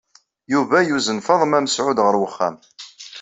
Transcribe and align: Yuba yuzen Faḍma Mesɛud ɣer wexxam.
Yuba 0.53 0.77
yuzen 0.87 1.23
Faḍma 1.27 1.59
Mesɛud 1.61 1.97
ɣer 2.05 2.15
wexxam. 2.21 2.55